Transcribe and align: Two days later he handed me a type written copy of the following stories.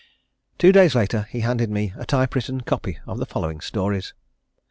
Two 0.57 0.71
days 0.71 0.95
later 0.95 1.27
he 1.29 1.41
handed 1.41 1.69
me 1.69 1.93
a 1.95 2.07
type 2.07 2.33
written 2.33 2.61
copy 2.61 2.97
of 3.05 3.19
the 3.19 3.25
following 3.27 3.59
stories. 3.61 4.15